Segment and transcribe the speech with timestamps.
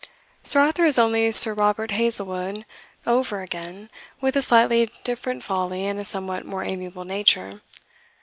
[0.43, 2.65] Sir Arthur is only Sir Robert Hazlewood
[3.05, 7.61] over again, with a slightly different folly and a somewhat more amiable nature.